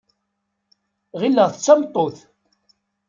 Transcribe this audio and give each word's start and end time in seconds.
Ɣileɣ-t 1.19 1.57
d 1.59 1.63
tameṭṭut. 1.65 2.17